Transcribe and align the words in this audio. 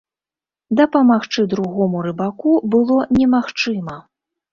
Дапамагчы 0.77 1.43
другому 1.51 1.97
рыбаку 2.07 2.53
было 2.77 2.97
немагчыма. 3.19 3.99